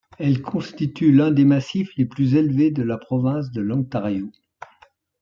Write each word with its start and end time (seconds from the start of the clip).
Elles 0.17 0.41
constituent 0.41 1.11
l'un 1.11 1.29
des 1.29 1.45
massifs 1.45 1.95
les 1.95 2.05
plus 2.07 2.33
élevés 2.33 2.71
de 2.71 2.81
la 2.81 2.97
province 2.97 3.51
de 3.51 3.61
l'Ontario. 3.61 4.31